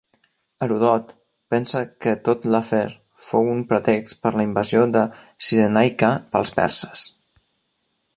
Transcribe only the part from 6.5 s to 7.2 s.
perses.